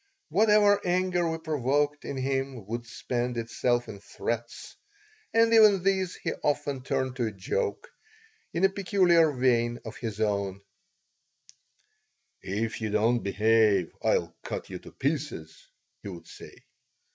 Whatever 0.29 0.81
anger 0.83 1.29
we 1.29 1.37
provoked 1.37 2.05
in 2.05 2.17
him 2.17 2.65
would 2.65 2.87
spend 2.87 3.37
itself 3.37 3.87
in 3.87 3.99
threats, 3.99 4.75
and 5.31 5.53
even 5.53 5.83
these 5.83 6.15
he 6.15 6.33
often 6.43 6.81
turned 6.81 7.17
to 7.17 7.27
a 7.27 7.31
joke, 7.31 7.87
in 8.51 8.65
a 8.65 8.69
peculiar 8.69 9.31
vein 9.31 9.77
of 9.85 9.95
his 9.97 10.19
own 10.19 10.61
"If 12.41 12.81
you 12.81 12.89
don't 12.89 13.19
behave 13.19 13.93
I'll 14.03 14.35
cut 14.43 14.71
you 14.71 14.79
to 14.79 14.91
pieces," 14.91 15.67
he 16.01 16.09
would 16.09 16.25
say. 16.25 16.55